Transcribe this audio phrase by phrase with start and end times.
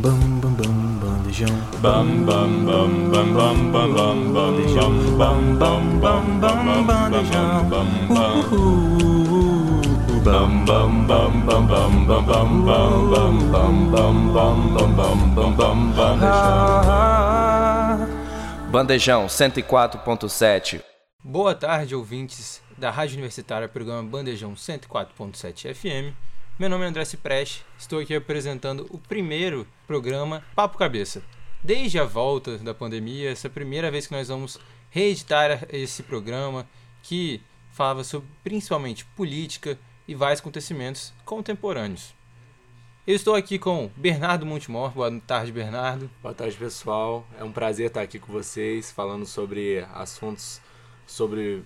[0.00, 1.56] Bam bam bam bandejão.
[1.82, 4.92] Bam bam bam bam bam bam bam bandejão.
[5.18, 7.68] Bam bam bam bam bandejão.
[7.68, 7.88] Bam
[10.64, 15.50] bam bam bam bam bam bam bam bam bam bam bam bam bam bam bam
[15.56, 16.28] bam bandejão.
[18.70, 20.80] Bandejão 104.7.
[21.24, 26.14] Boa tarde, ouvintes da Rádio Universitária, programa Bandejão 104.7 FM.
[26.58, 31.22] Meu nome é André Cipreste, estou aqui apresentando o primeiro programa Papo Cabeça.
[31.62, 34.58] Desde a volta da pandemia, essa é a primeira vez que nós vamos
[34.90, 36.68] reeditar esse programa
[37.00, 37.40] que
[37.70, 42.12] falava sobre principalmente política e vários acontecimentos contemporâneos.
[43.06, 44.90] Eu estou aqui com Bernardo Montemor.
[44.90, 46.10] Boa tarde, Bernardo.
[46.20, 47.24] Boa tarde, pessoal.
[47.38, 50.60] É um prazer estar aqui com vocês, falando sobre assuntos
[51.06, 51.62] sobre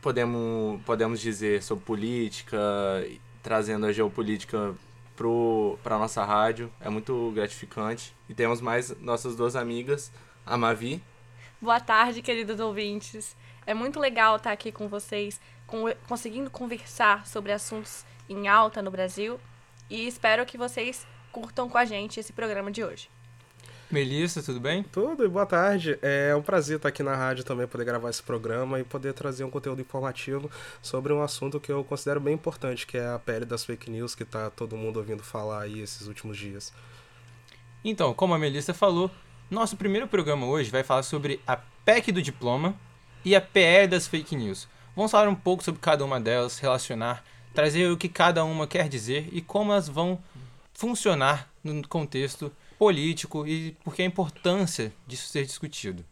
[0.00, 2.56] podemos podemos dizer sobre política,
[3.42, 4.74] trazendo a geopolítica
[5.82, 6.72] para nossa rádio.
[6.80, 8.14] É muito gratificante.
[8.28, 10.12] E temos mais nossas duas amigas,
[10.46, 11.02] a Mavi.
[11.60, 13.36] Boa tarde, queridos ouvintes.
[13.66, 18.90] É muito legal estar aqui com vocês, com, conseguindo conversar sobre assuntos em alta no
[18.90, 19.38] Brasil.
[19.88, 23.08] E espero que vocês curtam com a gente esse programa de hoje.
[23.92, 24.82] Melissa, tudo bem?
[24.82, 25.98] Tudo, boa tarde.
[26.00, 29.44] É um prazer estar aqui na rádio também, poder gravar esse programa e poder trazer
[29.44, 33.44] um conteúdo informativo sobre um assunto que eu considero bem importante, que é a pele
[33.44, 36.72] das fake news, que está todo mundo ouvindo falar aí esses últimos dias.
[37.84, 39.10] Então, como a Melissa falou,
[39.50, 42.74] nosso primeiro programa hoje vai falar sobre a PEC do diploma
[43.22, 44.66] e a PE das fake news.
[44.96, 48.88] Vamos falar um pouco sobre cada uma delas, relacionar, trazer o que cada uma quer
[48.88, 50.18] dizer e como elas vão
[50.72, 52.50] funcionar no contexto
[52.82, 56.04] político e porque a importância disso ser discutido.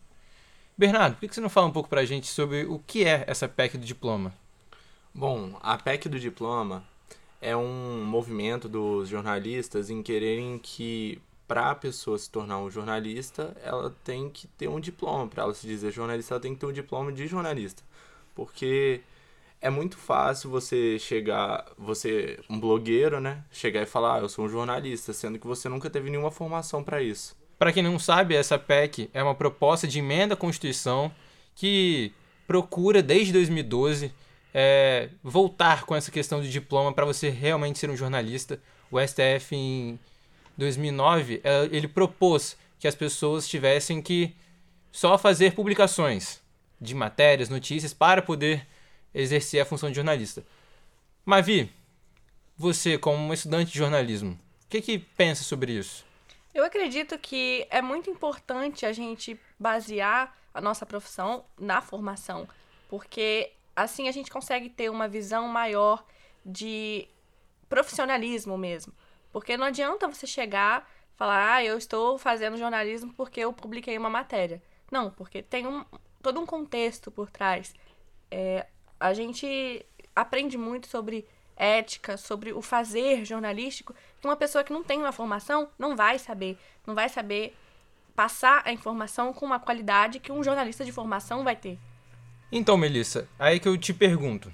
[0.78, 3.24] Bernardo, por que você não fala um pouco para a gente sobre o que é
[3.26, 4.32] essa PEC do diploma?
[5.12, 6.84] Bom, a PEC do diploma
[7.40, 13.52] é um movimento dos jornalistas em quererem que para a pessoa se tornar um jornalista,
[13.64, 15.26] ela tem que ter um diploma.
[15.26, 17.82] Para ela se dizer jornalista, ela tem que ter um diploma de jornalista.
[18.32, 19.00] Porque
[19.60, 23.44] é muito fácil você chegar, você, um blogueiro, né?
[23.50, 26.82] Chegar e falar, ah, eu sou um jornalista, sendo que você nunca teve nenhuma formação
[26.82, 27.36] para isso.
[27.58, 31.12] Para quem não sabe, essa PEC é uma proposta de emenda à Constituição
[31.54, 32.10] que
[32.46, 34.12] procura, desde 2012,
[34.54, 38.58] é, voltar com essa questão de diploma para você realmente ser um jornalista.
[38.90, 39.98] O STF, em
[40.56, 44.34] 2009, é, ele propôs que as pessoas tivessem que
[44.90, 46.40] só fazer publicações
[46.80, 48.66] de matérias, notícias, para poder
[49.14, 50.44] exercer a função de jornalista.
[51.24, 51.72] Mavi,
[52.56, 54.32] você, como estudante de jornalismo,
[54.64, 56.04] o que, que pensa sobre isso?
[56.52, 62.48] Eu acredito que é muito importante a gente basear a nossa profissão na formação,
[62.88, 66.04] porque assim a gente consegue ter uma visão maior
[66.44, 67.06] de
[67.68, 68.92] profissionalismo mesmo.
[69.32, 74.10] Porque não adianta você chegar falar, ah, eu estou fazendo jornalismo porque eu publiquei uma
[74.10, 74.62] matéria.
[74.90, 75.84] Não, porque tem um,
[76.22, 77.74] todo um contexto por trás.
[78.30, 78.66] É,
[79.00, 79.84] a gente
[80.14, 85.12] aprende muito sobre ética, sobre o fazer jornalístico, que uma pessoa que não tem uma
[85.12, 87.56] formação não vai saber, não vai saber
[88.14, 91.78] passar a informação com uma qualidade que um jornalista de formação vai ter.
[92.52, 94.52] Então, Melissa, aí que eu te pergunto,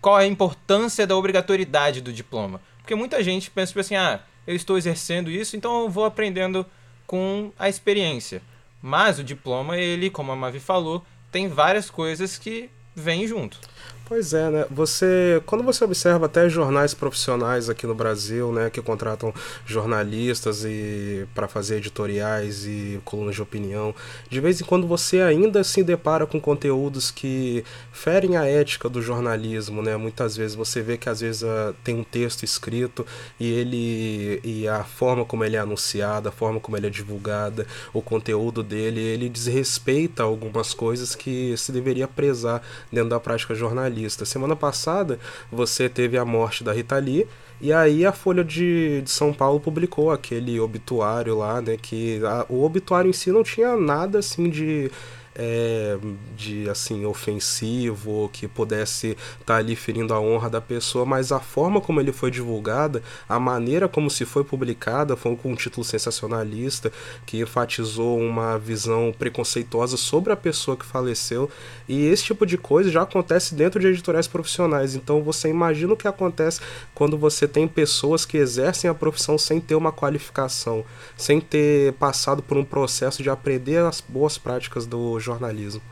[0.00, 2.60] qual é a importância da obrigatoriedade do diploma?
[2.78, 6.64] Porque muita gente pensa tipo assim, ah, eu estou exercendo isso, então eu vou aprendendo
[7.06, 8.42] com a experiência.
[8.80, 13.58] Mas o diploma, ele, como a Mavi falou, tem várias coisas que vem junto.
[14.06, 14.66] Pois é, né?
[14.70, 19.32] Você, quando você observa até jornais profissionais aqui no Brasil, né, que contratam
[19.64, 23.94] jornalistas e para fazer editoriais e colunas de opinião,
[24.28, 29.00] de vez em quando você ainda se depara com conteúdos que ferem a ética do
[29.00, 29.96] jornalismo, né?
[29.96, 33.06] Muitas vezes você vê que às vezes uh, tem um texto escrito
[33.40, 37.66] e ele e a forma como ele é anunciado, a forma como ele é divulgada,
[37.90, 42.60] o conteúdo dele, ele desrespeita algumas coisas que se deveria prezar
[42.92, 43.93] dentro da prática jornalística
[44.26, 45.18] Semana passada
[45.50, 47.26] você teve a morte da Rita Lee,
[47.60, 51.76] e aí a Folha de, de São Paulo publicou aquele obituário lá, né?
[51.80, 54.90] Que a, o obituário em si não tinha nada assim de
[55.34, 55.98] é,
[56.36, 61.40] de assim ofensivo que pudesse estar tá ali ferindo a honra da pessoa, mas a
[61.40, 65.84] forma como ele foi divulgada, a maneira como se foi publicada, foi com um título
[65.84, 66.92] sensacionalista
[67.26, 71.50] que enfatizou uma visão preconceituosa sobre a pessoa que faleceu,
[71.88, 74.94] e esse tipo de coisa já acontece dentro de editoriais profissionais.
[74.94, 76.60] Então você imagina o que acontece
[76.94, 80.84] quando você tem pessoas que exercem a profissão sem ter uma qualificação,
[81.16, 85.82] sem ter passado por um processo de aprender as boas práticas do jornalismo.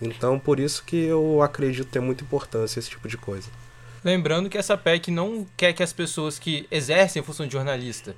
[0.00, 3.48] Então, por isso que eu acredito ter muita importância esse tipo de coisa.
[4.04, 8.16] Lembrando que essa PEC não quer que as pessoas que exercem a função de jornalista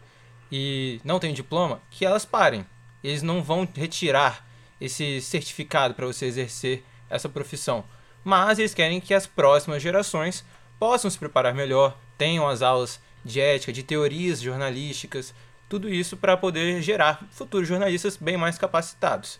[0.50, 2.64] e não têm diploma, que elas parem.
[3.02, 4.46] Eles não vão retirar
[4.80, 7.84] esse certificado para você exercer essa profissão.
[8.24, 10.42] Mas eles querem que as próximas gerações
[10.78, 15.34] possam se preparar melhor, tenham as aulas de ética, de teorias jornalísticas,
[15.68, 19.38] tudo isso para poder gerar futuros jornalistas bem mais capacitados.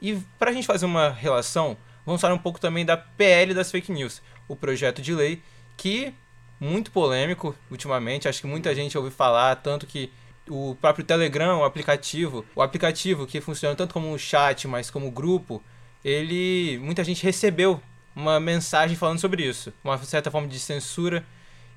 [0.00, 1.76] E para a gente fazer uma relação,
[2.06, 5.42] vamos falar um pouco também da PL das fake news, o projeto de lei
[5.76, 6.12] que
[6.58, 10.12] muito polêmico ultimamente, acho que muita gente ouviu falar, tanto que
[10.48, 15.10] o próprio Telegram, o aplicativo, o aplicativo que funciona tanto como um chat, mas como
[15.10, 15.62] grupo,
[16.04, 17.80] ele muita gente recebeu
[18.14, 21.24] uma mensagem falando sobre isso, uma certa forma de censura.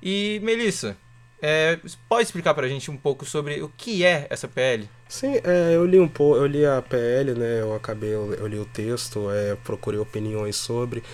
[0.02, 0.96] E Melissa,
[1.40, 1.78] é,
[2.08, 4.88] pode explicar pra gente um pouco sobre o que é essa PL?
[5.06, 7.60] Sim, é, eu li um pouco, eu li a PL, né?
[7.60, 11.04] Eu acabei, eu, li o texto, é, procurei opiniões sobre.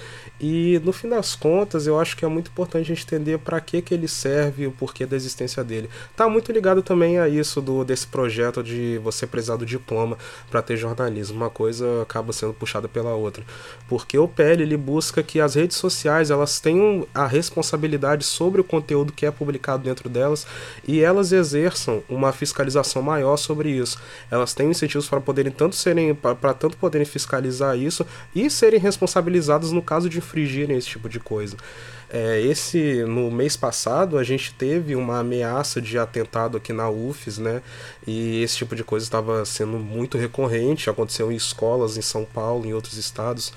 [0.41, 3.61] E no fim das contas, eu acho que é muito importante a gente entender para
[3.61, 5.91] que, que ele serve e o porquê da existência dele.
[6.17, 10.17] Tá muito ligado também a isso do desse projeto de você precisar do diploma
[10.51, 11.37] para ter jornalismo.
[11.37, 13.45] Uma coisa acaba sendo puxada pela outra.
[13.87, 18.65] Porque o PL ele busca que as redes sociais elas tenham a responsabilidade sobre o
[18.65, 20.47] conteúdo que é publicado dentro delas
[20.89, 23.90] e elas exerçam uma fiscalização maior sobre isso.
[24.31, 29.73] Elas têm incentivos para poderem tanto serem para tanto poderem fiscalizar isso e serem responsabilizadas
[29.73, 31.57] no caso de infringirem esse tipo de coisa.
[32.13, 37.39] É, esse no mês passado a gente teve uma ameaça de atentado aqui na UFES,
[37.39, 37.63] né?
[38.05, 42.67] E esse tipo de coisa estava sendo muito recorrente, aconteceu em escolas em São Paulo,
[42.67, 43.53] em outros estados.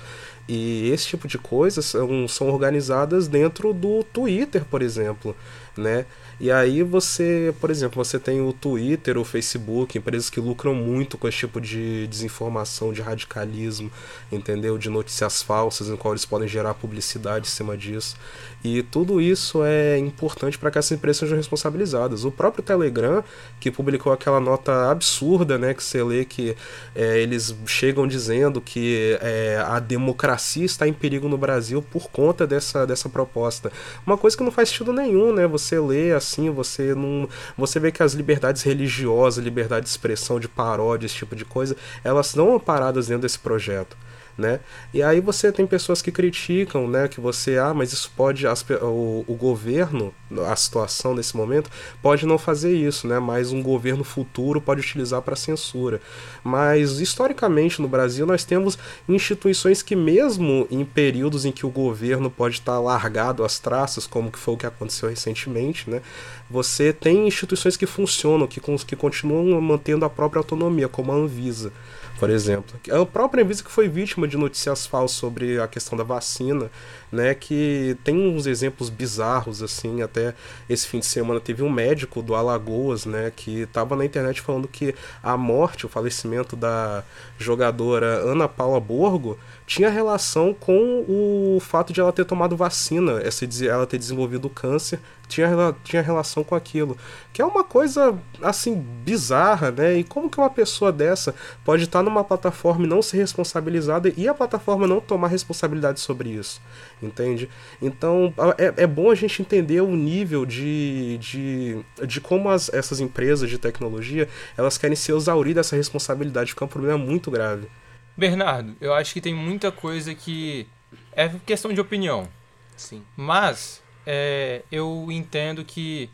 [0.46, 5.34] E esse tipo de coisas são, são organizadas dentro do Twitter, por exemplo,
[5.76, 6.06] né?
[6.40, 11.16] E aí você, por exemplo, você tem o Twitter, o Facebook, empresas que lucram muito
[11.16, 13.90] com esse tipo de desinformação, de radicalismo,
[14.30, 14.76] entendeu?
[14.76, 18.16] De notícias falsas, em qual eles podem gerar publicidade em cima disso.
[18.64, 22.24] E tudo isso é importante para que essas empresas sejam responsabilizadas.
[22.24, 23.22] O próprio Telegram,
[23.60, 26.56] que publicou aquela nota absurda, né, que você lê que
[26.94, 32.46] é, eles chegam dizendo que é, a democracia está em perigo no Brasil por conta
[32.46, 33.70] dessa, dessa proposta.
[34.06, 35.46] Uma coisa que não faz sentido nenhum, né?
[35.46, 36.12] Você lê
[36.50, 37.28] você não.
[37.56, 41.76] Você vê que as liberdades religiosas, liberdade de expressão, de paródia, esse tipo de coisa,
[42.02, 43.96] elas não amparadas dentro desse projeto
[44.36, 44.60] né?
[44.92, 48.64] E aí você tem pessoas que criticam, né, que você, ah, mas isso pode, as,
[48.82, 50.12] o, o governo,
[50.46, 51.70] a situação nesse momento,
[52.02, 56.00] pode não fazer isso, né, mas um governo futuro pode utilizar para censura.
[56.42, 58.76] Mas, historicamente, no Brasil, nós temos
[59.08, 64.32] instituições que mesmo em períodos em que o governo pode estar largado às traças, como
[64.32, 66.02] que foi o que aconteceu recentemente, né,
[66.50, 71.72] você tem instituições que funcionam, que, que continuam mantendo a própria autonomia, como a Anvisa
[72.18, 72.78] por exemplo.
[72.90, 76.70] A própria Anvisa que foi vítima de notícias falsas sobre a questão da vacina,
[77.10, 80.34] né, que tem uns exemplos bizarros assim, até
[80.68, 84.66] esse fim de semana teve um médico do Alagoas, né, que estava na internet falando
[84.66, 87.04] que a morte, o falecimento da
[87.38, 93.22] jogadora Ana Paula Borgo tinha relação com o fato de ela ter tomado vacina,
[93.68, 95.48] ela ter desenvolvido câncer, tinha,
[95.82, 96.96] tinha relação com aquilo.
[97.32, 99.98] Que é uma coisa, assim, bizarra, né?
[99.98, 101.34] E como que uma pessoa dessa
[101.64, 106.30] pode estar numa plataforma e não ser responsabilizada e a plataforma não tomar responsabilidade sobre
[106.30, 106.60] isso?
[107.02, 107.48] Entende?
[107.80, 113.00] Então, é, é bom a gente entender o nível de, de, de como as, essas
[113.00, 117.68] empresas de tecnologia, elas querem se exaurir dessa responsabilidade, que é um problema muito grave.
[118.16, 120.68] Bernardo, eu acho que tem muita coisa que
[121.12, 122.28] é questão de opinião.
[122.76, 123.02] Sim.
[123.16, 126.10] Mas é, eu entendo que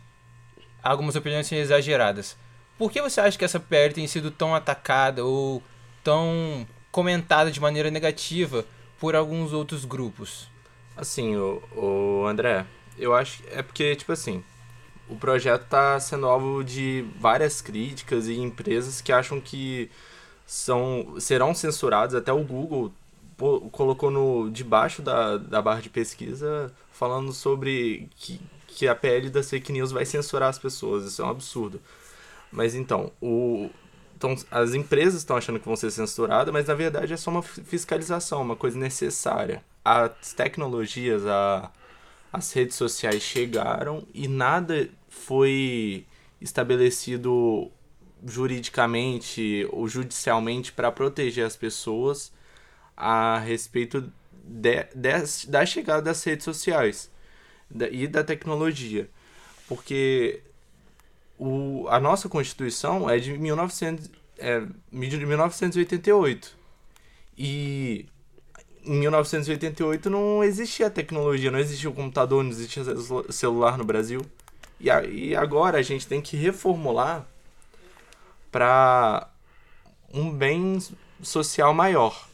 [0.83, 2.37] algumas opiniões são exageradas.
[2.79, 5.63] Por que você acha que essa PL tem sido tão atacada ou
[6.03, 8.65] tão comentada de maneira negativa
[8.99, 10.49] por alguns outros grupos?
[10.97, 12.67] Assim, o, o André,
[12.99, 14.43] eu acho é porque, tipo assim,
[15.09, 19.91] o projeto está sendo alvo de várias críticas e empresas que acham que
[20.47, 22.15] são serão censurados.
[22.15, 22.93] Até o Google
[23.73, 29.43] colocou no debaixo da, da barra de pesquisa falando sobre que, que a PL da
[29.43, 31.07] fake news vai censurar as pessoas.
[31.07, 31.81] Isso é um absurdo.
[32.53, 33.71] Mas então, o,
[34.15, 37.43] então, as empresas estão achando que vão ser censuradas, mas na verdade é só uma
[37.43, 39.65] fiscalização, uma coisa necessária.
[39.83, 41.73] As tecnologias, a,
[42.31, 46.05] as redes sociais chegaram e nada foi
[46.39, 47.71] estabelecido
[48.27, 52.31] juridicamente ou judicialmente para proteger as pessoas
[52.95, 54.13] a respeito
[54.51, 57.11] de, de, da chegada das redes sociais
[57.71, 59.09] da, e da tecnologia.
[59.69, 60.43] Porque
[61.39, 66.59] o, a nossa Constituição é de, 1900, é de 1988.
[67.39, 68.07] E
[68.85, 72.83] em 1988 não existia tecnologia, não existia o computador, não existia
[73.31, 74.21] celular no Brasil.
[74.81, 77.27] E, a, e agora a gente tem que reformular
[78.51, 79.31] para
[80.13, 80.79] um bem
[81.23, 82.30] social maior.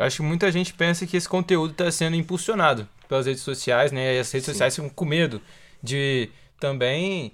[0.00, 3.92] Eu acho que muita gente pensa que esse conteúdo está sendo impulsionado pelas redes sociais,
[3.92, 4.16] né?
[4.16, 5.42] E as redes sociais ficam com medo
[5.82, 7.32] de também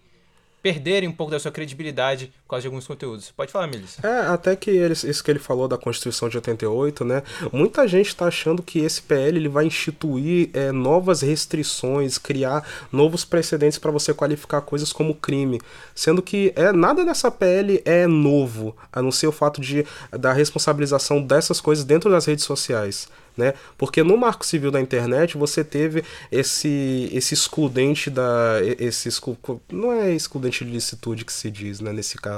[0.60, 3.32] perderem um pouco da sua credibilidade por causa de alguns conteúdos.
[3.32, 3.98] Pode falar, Milis.
[4.04, 7.24] É, até que ele, isso que ele falou da Constituição de 88, né?
[7.52, 13.24] Muita gente está achando que esse PL ele vai instituir é, novas restrições, criar novos
[13.24, 15.60] precedentes para você qualificar coisas como crime.
[15.92, 20.32] Sendo que é, nada nessa PL é novo, a não ser o fato de da
[20.32, 23.54] responsabilização dessas coisas dentro das redes sociais né?
[23.76, 29.08] Porque no Marco Civil da internet você teve esse esse excludente da esse
[29.70, 32.35] não é excludente de licitude que se diz, né, nesse caso,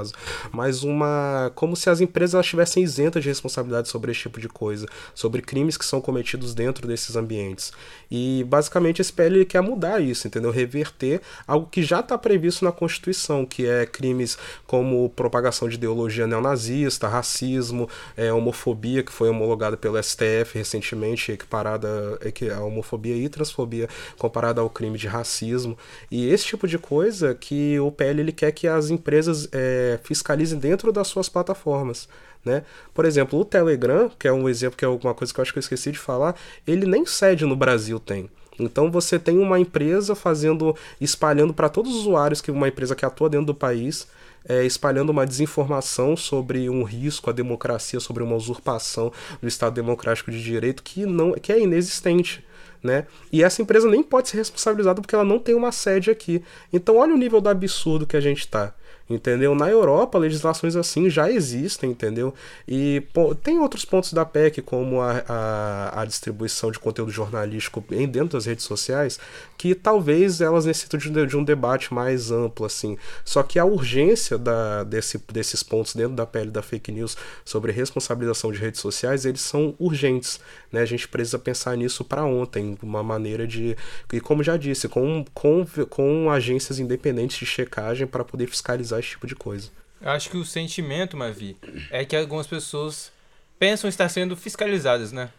[0.51, 4.87] mas uma como se as empresas estivessem isentas de responsabilidade sobre esse tipo de coisa,
[5.13, 7.71] sobre crimes que são cometidos dentro desses ambientes.
[8.09, 10.51] E basicamente esse PL quer mudar isso, entendeu?
[10.51, 16.25] Reverter algo que já está previsto na Constituição, que é crimes como propagação de ideologia
[16.25, 22.19] neonazista, racismo, é, homofobia, que foi homologada pelo STF recentemente, equiparada
[22.55, 23.87] a homofobia e transfobia
[24.17, 25.77] comparada ao crime de racismo.
[26.09, 29.47] E esse tipo de coisa que o PL ele quer que as empresas
[29.89, 32.07] é, fiscalizem dentro das suas plataformas.
[32.43, 32.63] Né?
[32.93, 35.51] Por exemplo, o Telegram, que é um exemplo que é alguma coisa que eu acho
[35.51, 38.29] que eu esqueci de falar, ele nem sede no Brasil tem.
[38.59, 43.05] Então você tem uma empresa fazendo, espalhando para todos os usuários que uma empresa que
[43.05, 44.07] atua dentro do país,
[44.47, 50.31] é, espalhando uma desinformação sobre um risco à democracia, sobre uma usurpação do Estado democrático
[50.31, 52.43] de direito que não, que é inexistente.
[52.81, 53.05] Né?
[53.31, 56.41] E essa empresa nem pode ser responsabilizada porque ela não tem uma sede aqui.
[56.71, 58.73] Então olha o nível do absurdo que a gente está
[59.09, 59.55] entendeu?
[59.55, 62.33] Na Europa, legislações assim já existem, entendeu?
[62.67, 67.83] E pô, tem outros pontos da PEC, como a, a, a, distribuição de conteúdo jornalístico
[67.91, 69.19] em dentro das redes sociais,
[69.57, 72.97] que talvez elas necessitem de, de um debate mais amplo, assim.
[73.25, 77.71] Só que a urgência da, desse, desses pontos dentro da pele da fake news sobre
[77.71, 80.39] responsabilização de redes sociais, eles são urgentes,
[80.71, 80.81] né?
[80.81, 83.75] A gente precisa pensar nisso para ontem, uma maneira de...
[84.13, 89.09] E como já disse, com, com, com agências independentes de checagem para poder fiscalizar esse
[89.09, 89.71] tipo de coisa.
[90.01, 91.57] Eu acho que o sentimento, Mavi,
[91.91, 93.11] é que algumas pessoas
[93.57, 95.31] pensam estar sendo fiscalizadas, né?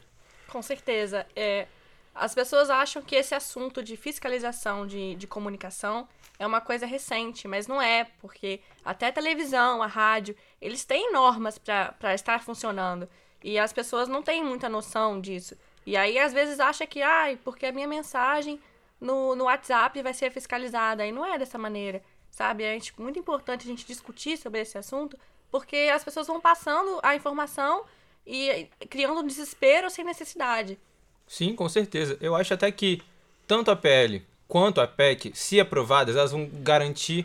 [0.49, 1.26] Com certeza.
[1.35, 1.67] É,
[2.14, 6.07] as pessoas acham que esse assunto de fiscalização de, de comunicação
[6.38, 11.12] é uma coisa recente, mas não é, porque até a televisão, a rádio, eles têm
[11.12, 13.09] normas para estar funcionando.
[13.43, 15.57] E as pessoas não têm muita noção disso.
[15.87, 18.61] E aí, às vezes, acha que, ai, porque a minha mensagem
[19.00, 21.07] no, no WhatsApp vai ser fiscalizada.
[21.07, 22.65] E não é dessa maneira sabe?
[22.65, 25.19] É tipo, muito importante a gente discutir sobre esse assunto,
[25.51, 27.85] porque as pessoas vão passando a informação
[28.27, 30.79] e criando um desespero sem necessidade.
[31.27, 32.17] Sim, com certeza.
[32.21, 33.03] Eu acho até que
[33.47, 37.25] tanto a PL quanto a PEC, se aprovadas, elas vão garantir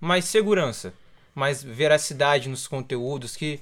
[0.00, 0.92] mais segurança,
[1.32, 3.60] mais veracidade nos conteúdos que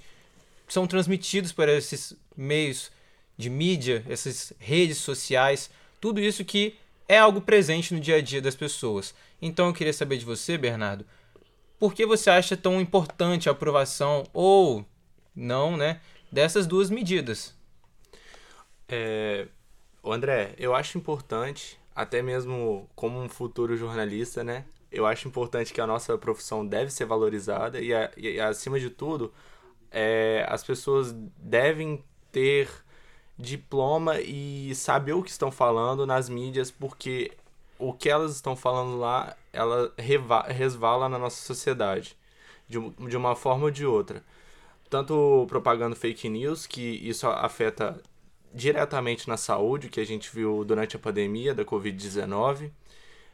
[0.66, 2.90] são transmitidos por esses meios
[3.36, 5.70] de mídia, essas redes sociais,
[6.00, 6.74] tudo isso que
[7.12, 9.14] é algo presente no dia a dia das pessoas.
[9.40, 11.04] Então eu queria saber de você, Bernardo,
[11.78, 14.82] por que você acha tão importante a aprovação ou
[15.36, 16.00] não, né,
[16.30, 17.54] dessas duas medidas?
[18.88, 19.46] É,
[20.02, 24.64] André, eu acho importante, até mesmo como um futuro jornalista, né?
[24.90, 29.34] Eu acho importante que a nossa profissão deve ser valorizada e, e acima de tudo,
[29.90, 32.70] é, as pessoas devem ter
[33.38, 37.32] diploma e saber o que estão falando nas mídias, porque
[37.78, 39.92] o que elas estão falando lá, ela
[40.46, 42.16] resvala na nossa sociedade,
[42.68, 42.78] de,
[43.16, 44.22] uma forma ou de outra.
[44.88, 48.00] Tanto propagando fake news, que isso afeta
[48.54, 52.70] diretamente na saúde, que a gente viu durante a pandemia da Covid-19,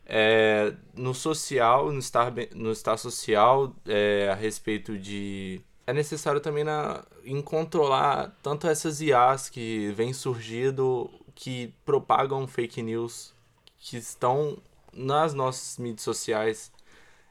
[0.06, 6.64] é, no social, no estar, no estar social, é, a respeito de é necessário também
[6.64, 13.34] na, em controlar tanto essas IAs que vêm surgindo, que propagam fake news,
[13.78, 14.58] que estão
[14.92, 16.72] nas nossas mídias sociais.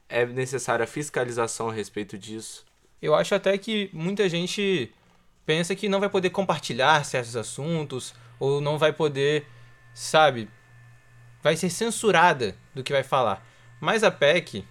[0.08, 2.64] É necessária fiscalização a respeito disso.
[3.02, 4.92] Eu acho até que muita gente
[5.44, 9.46] pensa que não vai poder compartilhar certos assuntos ou não vai poder,
[9.92, 10.48] sabe,
[11.42, 13.44] vai ser censurada do que vai falar.
[13.80, 14.64] Mas a PEC,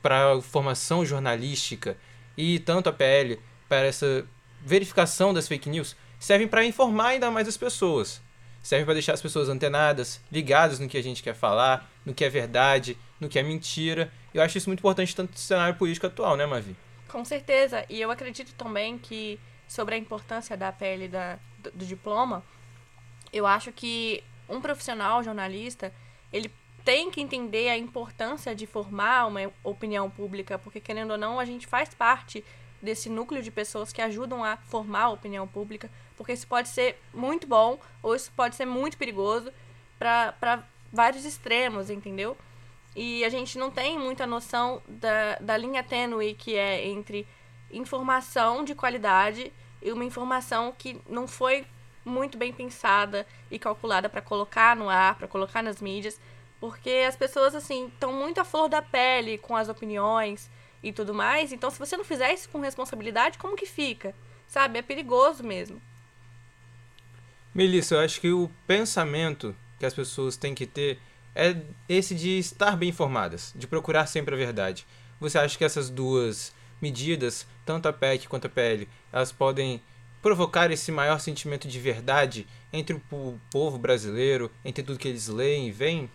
[0.00, 1.96] para formação jornalística
[2.36, 4.26] e tanto a PL para essa
[4.62, 8.20] verificação das fake news servem para informar ainda mais as pessoas.
[8.62, 12.24] Servem para deixar as pessoas antenadas, ligadas no que a gente quer falar, no que
[12.24, 14.12] é verdade, no que é mentira.
[14.34, 16.76] Eu acho isso muito importante tanto no cenário político atual, né, Mavi?
[17.08, 17.84] Com certeza.
[17.88, 22.44] E eu acredito também que sobre a importância da pele da, do, do diploma,
[23.32, 25.92] eu acho que um profissional jornalista,
[26.32, 26.52] ele
[26.84, 31.44] tem que entender a importância de formar uma opinião pública, porque querendo ou não, a
[31.44, 32.44] gente faz parte
[32.82, 36.98] desse núcleo de pessoas que ajudam a formar a opinião pública, porque isso pode ser
[37.12, 39.52] muito bom ou isso pode ser muito perigoso
[39.98, 42.36] para vários extremos, entendeu?
[42.96, 47.26] E a gente não tem muita noção da, da linha tênue que é entre
[47.70, 51.64] informação de qualidade e uma informação que não foi
[52.04, 56.20] muito bem pensada e calculada para colocar no ar, para colocar nas mídias,
[56.58, 60.50] porque as pessoas assim estão muito à flor da pele com as opiniões
[60.82, 61.52] e tudo mais.
[61.52, 64.14] Então, se você não fizer isso com responsabilidade, como que fica?
[64.46, 64.78] Sabe?
[64.78, 65.80] É perigoso mesmo.
[67.54, 70.98] Melissa, eu acho que o pensamento que as pessoas têm que ter
[71.34, 71.56] é
[71.88, 74.86] esse de estar bem informadas, de procurar sempre a verdade.
[75.18, 79.82] Você acha que essas duas medidas, tanto a PEC quanto a PL, elas podem
[80.22, 85.68] provocar esse maior sentimento de verdade entre o povo brasileiro, entre tudo que eles leem
[85.68, 86.10] e veem?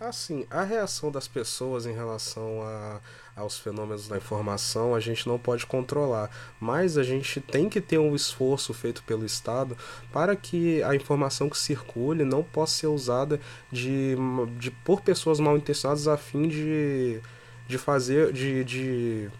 [0.00, 3.00] Assim, a reação das pessoas em relação a,
[3.34, 7.98] aos fenômenos da informação a gente não pode controlar, mas a gente tem que ter
[7.98, 9.76] um esforço feito pelo Estado
[10.12, 13.40] para que a informação que circule não possa ser usada
[13.72, 14.14] de,
[14.56, 17.20] de por pessoas mal intencionadas a fim de,
[17.66, 19.30] de fazer, de, de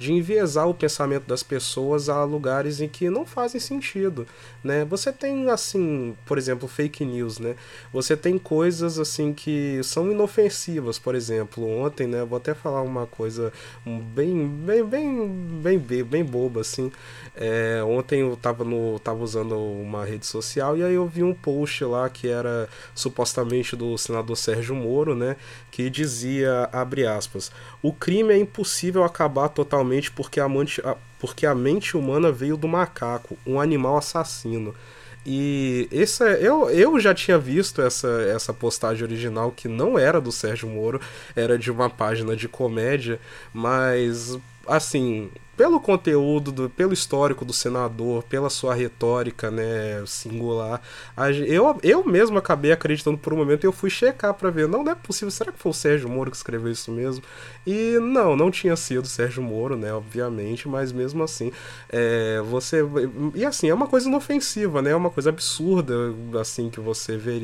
[0.00, 4.26] de enviesar o pensamento das pessoas a lugares em que não fazem sentido,
[4.64, 4.82] né?
[4.86, 7.54] Você tem assim, por exemplo, fake news, né?
[7.92, 13.06] Você tem coisas assim que são inofensivas, por exemplo, ontem, né, vou até falar uma
[13.06, 13.52] coisa
[13.84, 15.28] bem bem bem
[15.62, 16.90] bem bem, bem boba assim.
[17.36, 21.34] É, ontem eu tava no tava usando uma rede social e aí eu vi um
[21.34, 25.36] post lá que era supostamente do senador Sérgio Moro, né,
[25.80, 27.50] que dizia abre aspas:
[27.82, 30.82] "O crime é impossível acabar totalmente porque a, mente,
[31.18, 34.74] porque a mente humana veio do macaco, um animal assassino.
[35.24, 40.20] E esse, é, eu, eu já tinha visto essa, essa postagem original que não era
[40.20, 41.00] do Sérgio Moro,
[41.36, 43.20] era de uma página de comédia,
[43.52, 44.38] mas
[44.70, 50.80] assim, pelo conteúdo, do, pelo histórico do senador, pela sua retórica, né, singular,
[51.46, 54.82] eu, eu mesmo acabei acreditando por um momento e eu fui checar para ver, não,
[54.82, 57.22] não é possível, será que foi o Sérgio Moro que escreveu isso mesmo?
[57.66, 61.52] E não, não tinha sido o Sérgio Moro, né, obviamente, mas mesmo assim,
[61.90, 62.78] é, você,
[63.34, 65.94] e assim, é uma coisa inofensiva, né, é uma coisa absurda,
[66.40, 67.38] assim, que você vê,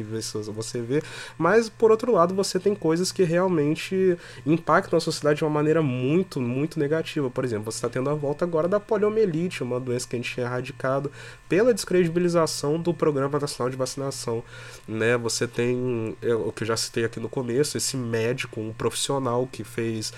[0.54, 1.02] você vê,
[1.36, 5.82] mas por outro lado, você tem coisas que realmente impactam a sociedade de uma maneira
[5.82, 10.08] muito, muito negativa, por exemplo, você está tendo a volta agora da poliomielite, uma doença
[10.08, 11.10] que a gente tinha erradicado
[11.48, 14.42] pela descredibilização do Programa Nacional de Vacinação.
[14.86, 15.16] Né?
[15.16, 19.48] Você tem, é, o que eu já citei aqui no começo, esse médico, um profissional
[19.50, 20.12] que fez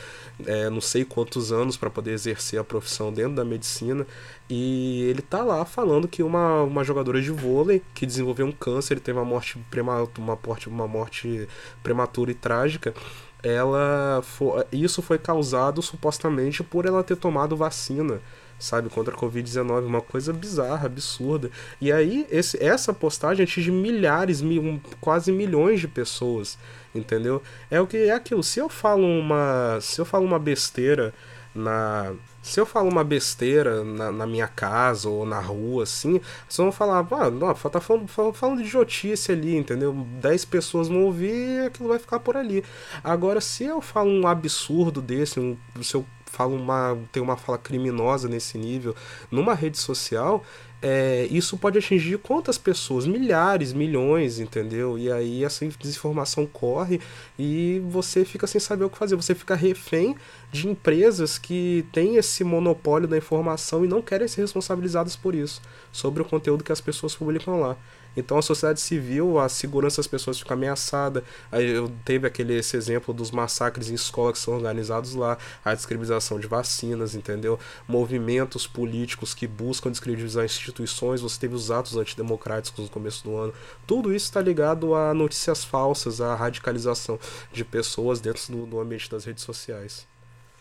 [0.46, 4.06] é, não sei quantos anos para poder exercer a profissão dentro da medicina.
[4.50, 8.98] E ele tá lá falando que uma, uma jogadora de vôlei que desenvolveu um câncer,
[8.98, 11.48] teve uma morte, prematura, uma, morte, uma morte
[11.82, 12.94] prematura e trágica
[13.42, 18.20] ela foi, isso foi causado supostamente por ela ter tomado vacina,
[18.58, 21.50] sabe, contra a Covid-19, uma coisa bizarra, absurda.
[21.80, 26.58] E aí esse, essa postagem atinge milhares, mil, quase milhões de pessoas,
[26.94, 27.42] entendeu?
[27.70, 28.42] É o que é aquilo.
[28.42, 31.14] Se eu falo uma, se eu falo uma besteira
[31.54, 32.12] na
[32.48, 36.72] se eu falo uma besteira na, na, minha casa ou na rua, assim, vocês vão
[36.72, 39.92] falar, ah, não, tá falando, falando, falando de idiotice ali, entendeu?
[40.20, 42.64] Dez pessoas vão ouvir aquilo vai ficar por ali.
[43.04, 46.96] Agora, se eu falo um absurdo desse, um, se eu falo uma.
[47.10, 48.94] tem uma fala criminosa nesse nível
[49.30, 50.44] numa rede social,
[50.80, 53.06] é, isso pode atingir quantas pessoas?
[53.06, 54.96] Milhares, milhões, entendeu?
[54.98, 57.00] E aí essa desinformação corre
[57.38, 59.16] e você fica sem saber o que fazer.
[59.16, 60.14] Você fica refém
[60.52, 65.60] de empresas que têm esse monopólio da informação e não querem ser responsabilizadas por isso,
[65.90, 67.76] sobre o conteúdo que as pessoas publicam lá.
[68.18, 71.22] Então a sociedade civil, a segurança das pessoas fica ameaçada.
[71.52, 75.74] Aí eu teve aquele esse exemplo dos massacres em escola que são organizados lá, a
[75.74, 77.58] descredibilização de vacinas, entendeu?
[77.86, 83.54] Movimentos políticos que buscam descredibilizar instituições, você teve os atos antidemocráticos no começo do ano.
[83.86, 87.18] Tudo isso está ligado a notícias falsas, a radicalização
[87.52, 90.06] de pessoas dentro do, do ambiente das redes sociais.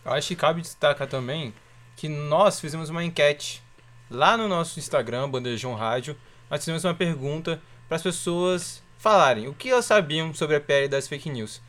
[0.04, 1.52] Acho que cabe destacar também
[1.96, 3.62] que nós fizemos uma enquete
[4.10, 6.16] lá no nosso Instagram, Bandejão Rádio,
[6.50, 10.88] nós fizemos uma pergunta para as pessoas falarem o que elas sabiam sobre a pele
[10.88, 11.62] das fake news.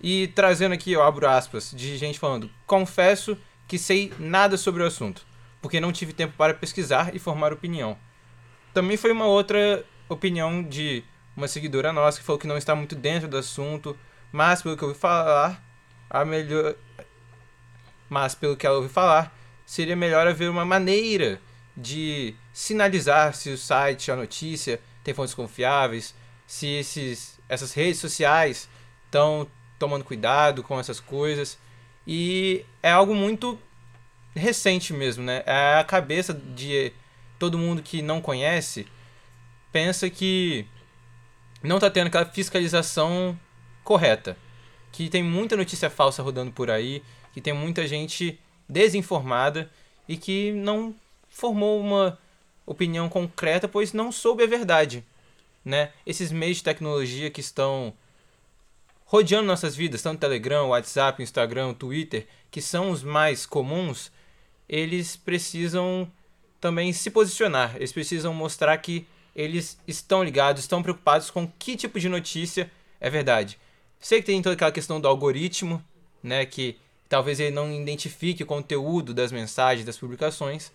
[0.00, 4.86] E trazendo aqui, eu abro aspas, de gente falando: confesso que sei nada sobre o
[4.86, 5.26] assunto,
[5.62, 7.96] porque não tive tempo para pesquisar e formar opinião.
[8.72, 11.02] Também foi uma outra opinião de
[11.36, 13.96] uma seguidora nossa que falou que não está muito dentro do assunto,
[14.30, 15.62] mas pelo que eu ouvi falar,
[16.10, 16.74] a melhor.
[18.08, 21.40] Mas pelo que ela ouviu falar, seria melhor haver uma maneira
[21.76, 26.14] de sinalizar se o site, a notícia, tem fontes confiáveis,
[26.46, 28.68] se esses, essas redes sociais
[29.06, 29.46] estão
[29.78, 31.58] tomando cuidado com essas coisas.
[32.06, 33.58] E é algo muito
[34.34, 35.42] recente mesmo, né?
[35.46, 36.92] É a cabeça de
[37.38, 38.86] todo mundo que não conhece
[39.74, 40.66] pensa que
[41.60, 43.36] não tá tendo aquela fiscalização
[43.82, 44.36] correta.
[44.92, 49.68] Que tem muita notícia falsa rodando por aí, que tem muita gente desinformada
[50.08, 50.94] e que não
[51.34, 52.16] formou uma
[52.64, 55.04] opinião concreta, pois não soube a verdade.
[55.64, 55.90] Né?
[56.06, 57.92] Esses meios de tecnologia que estão
[59.04, 64.12] rodeando nossas vidas, tanto Telegram, WhatsApp, Instagram, Twitter, que são os mais comuns,
[64.68, 66.10] eles precisam
[66.60, 67.74] também se posicionar.
[67.76, 72.70] Eles precisam mostrar que eles estão ligados, estão preocupados com que tipo de notícia
[73.00, 73.58] é verdade.
[73.98, 75.84] Sei que tem toda aquela questão do algoritmo,
[76.22, 80.70] né, que talvez ele não identifique o conteúdo das mensagens, das publicações,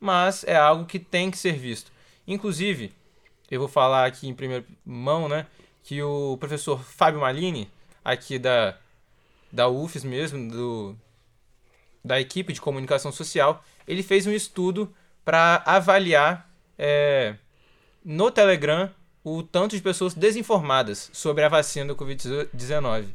[0.00, 1.92] mas é algo que tem que ser visto.
[2.26, 2.92] Inclusive,
[3.50, 5.46] eu vou falar aqui em primeira mão, né,
[5.82, 7.70] que o professor Fábio Malini,
[8.04, 8.76] aqui da,
[9.52, 10.96] da UFES mesmo, do,
[12.04, 14.92] da equipe de comunicação social, ele fez um estudo
[15.24, 17.36] para avaliar é,
[18.04, 18.90] no Telegram
[19.22, 23.08] o tanto de pessoas desinformadas sobre a vacina do Covid-19.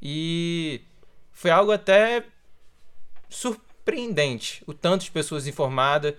[0.00, 0.80] E
[1.32, 2.24] foi algo até
[3.90, 6.14] surpreendente o tanto de pessoas informadas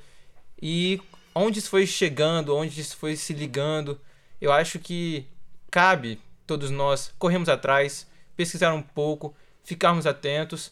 [0.62, 1.02] e
[1.34, 4.00] onde isso foi chegando, onde isso foi se ligando.
[4.40, 5.26] Eu acho que
[5.70, 8.06] cabe todos nós corrermos atrás,
[8.36, 10.72] pesquisar um pouco, ficarmos atentos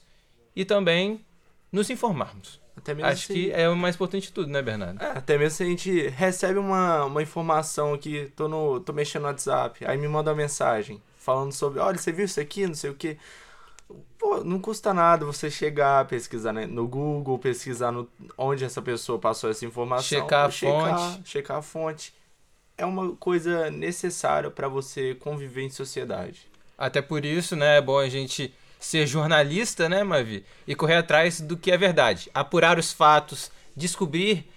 [0.56, 1.24] e também
[1.72, 2.60] nos informarmos.
[2.76, 5.02] Até mesmo Acho se- que é o mais importante de tudo, né, Bernardo?
[5.04, 9.24] É, até mesmo se a gente recebe uma, uma informação aqui, tô, no, tô mexendo
[9.24, 12.74] no WhatsApp, aí me manda uma mensagem falando sobre, olha, você viu isso aqui, não
[12.76, 13.18] sei o que.
[14.18, 19.18] Pô, não custa nada você chegar, pesquisar né, no Google, pesquisar no, onde essa pessoa
[19.18, 20.04] passou essa informação.
[20.04, 21.30] Checar a fonte.
[21.30, 22.14] Checar a fonte.
[22.78, 26.48] É uma coisa necessária para você conviver em sociedade.
[26.78, 30.46] Até por isso, né, é bom a gente ser jornalista, né, Mavi?
[30.66, 32.30] E correr atrás do que é verdade.
[32.34, 34.50] Apurar os fatos, descobrir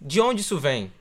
[0.00, 0.92] de onde isso vem.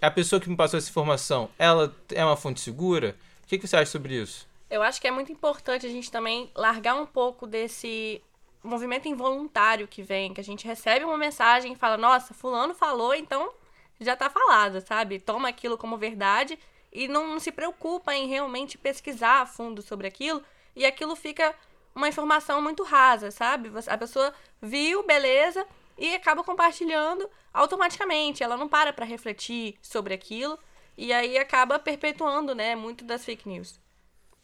[0.00, 3.16] A pessoa que me passou essa informação, ela é uma fonte segura?
[3.44, 4.46] O que, que você acha sobre isso?
[4.72, 8.22] Eu acho que é muito importante a gente também largar um pouco desse
[8.64, 13.14] movimento involuntário que vem, que a gente recebe uma mensagem e fala, nossa, fulano falou,
[13.14, 13.52] então
[14.00, 15.20] já tá falado, sabe?
[15.20, 16.58] Toma aquilo como verdade
[16.90, 20.42] e não, se preocupa em realmente pesquisar a fundo sobre aquilo
[20.74, 21.54] e aquilo fica
[21.94, 23.70] uma informação muito rasa, sabe?
[23.86, 25.66] A pessoa viu, beleza,
[25.98, 28.42] e acaba compartilhando automaticamente.
[28.42, 30.58] Ela não para pra refletir sobre aquilo
[30.96, 33.78] e aí acaba perpetuando, né, muito das fake news.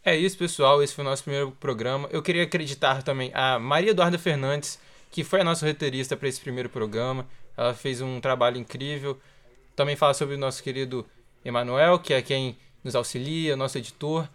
[0.04, 0.82] É isso, pessoal.
[0.82, 2.08] Esse foi o nosso primeiro programa.
[2.11, 4.78] Eu queria acreditar também a Maria Eduarda Fernandes,
[5.11, 7.26] que foi a nossa roteirista para esse primeiro programa.
[7.56, 9.18] Ela fez um trabalho incrível.
[9.74, 11.06] Também fala sobre o nosso querido
[11.44, 14.28] Emanuel, que é quem nos auxilia, nosso editor.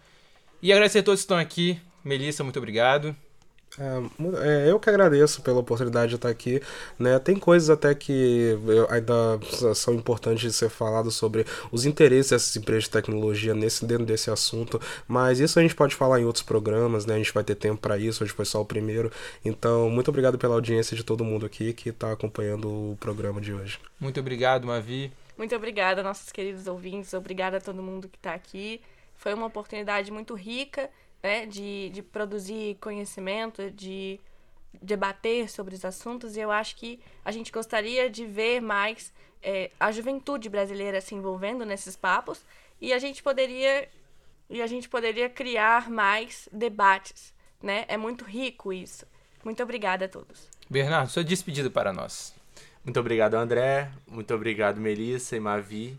[0.62, 1.80] E agradecer a todos que estão aqui.
[2.04, 3.16] Melissa, muito obrigado.
[3.76, 6.62] É, é, eu que agradeço pela oportunidade de estar aqui,
[6.96, 7.18] né?
[7.18, 9.14] Tem coisas até que eu- ainda
[9.74, 14.30] são importantes de ser falado sobre os interesses dessas empresas de tecnologia nesse dentro desse
[14.30, 17.14] assunto, mas isso a gente pode falar em outros programas, né?
[17.14, 19.10] A gente vai ter tempo para isso, hoje foi só o primeiro.
[19.44, 23.52] Então, muito obrigado pela audiência de todo mundo aqui que está acompanhando o programa de
[23.52, 23.80] hoje.
[23.98, 25.12] Muito obrigado, Mavi.
[25.36, 27.12] Muito obrigada, nossos queridos ouvintes.
[27.12, 28.80] Obrigada a todo mundo que está aqui.
[29.16, 30.88] Foi uma oportunidade muito rica
[31.24, 34.20] né, de, de produzir conhecimento, de
[34.82, 36.36] debater sobre os assuntos.
[36.36, 39.10] E eu acho que a gente gostaria de ver mais
[39.42, 42.42] é, a juventude brasileira se envolvendo nesses papos.
[42.78, 43.88] E a gente poderia,
[44.50, 47.32] e a gente poderia criar mais debates.
[47.62, 47.86] Né?
[47.88, 49.06] É muito rico isso.
[49.42, 50.50] Muito obrigada a todos.
[50.68, 52.34] Bernardo, sua despedida para nós.
[52.84, 53.90] Muito obrigado, André.
[54.06, 55.98] Muito obrigado, Melissa e Mavi.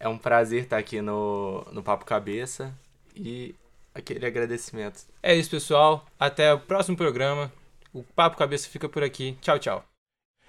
[0.00, 2.74] É um prazer estar aqui no, no Papo Cabeça.
[3.14, 3.54] E
[3.94, 5.00] aquele agradecimento.
[5.22, 6.06] É isso, pessoal.
[6.18, 7.52] Até o próximo programa.
[7.92, 9.36] O Papo Cabeça fica por aqui.
[9.40, 9.84] Tchau, tchau.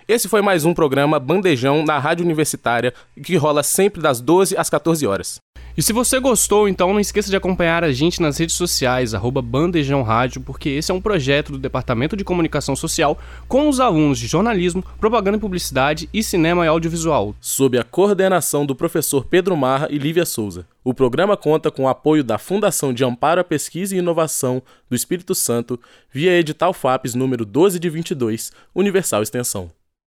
[0.08, 4.70] Esse foi mais um programa Bandejão na Rádio Universitária, que rola sempre das 12 às
[4.70, 5.40] 14 horas.
[5.76, 9.42] E se você gostou, então não esqueça de acompanhar a gente nas redes sociais, arroba
[9.42, 14.20] Bandejão Rádio, porque esse é um projeto do Departamento de Comunicação Social com os alunos
[14.20, 17.34] de jornalismo, propaganda e publicidade e cinema e audiovisual.
[17.42, 20.68] Sob a coordenação do professor Pedro Marra e Lívia Souza.
[20.84, 24.96] O programa conta com o apoio da Fundação de Amparo à Pesquisa e Inovação do
[24.96, 25.80] Espírito Santo,
[26.12, 29.72] via edital FAPES número 12 de 22, Universal Extensão.